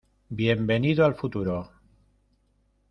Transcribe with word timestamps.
bienvenido 0.31 1.03
al 1.05 1.13
futuro. 1.13 1.69